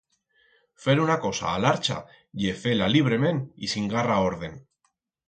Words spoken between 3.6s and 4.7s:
y sin garra orden.